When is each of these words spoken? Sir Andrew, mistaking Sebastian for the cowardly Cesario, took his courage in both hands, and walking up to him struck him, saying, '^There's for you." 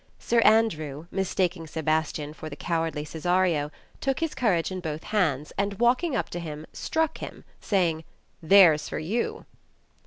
Sir 0.17 0.39
Andrew, 0.39 1.05
mistaking 1.11 1.67
Sebastian 1.67 2.33
for 2.33 2.49
the 2.49 2.55
cowardly 2.55 3.05
Cesario, 3.05 3.69
took 3.99 4.19
his 4.19 4.33
courage 4.33 4.71
in 4.71 4.79
both 4.79 5.03
hands, 5.03 5.53
and 5.59 5.77
walking 5.79 6.15
up 6.15 6.27
to 6.31 6.39
him 6.39 6.65
struck 6.73 7.19
him, 7.19 7.43
saying, 7.59 8.03
'^There's 8.43 8.89
for 8.89 8.97
you." 8.97 9.45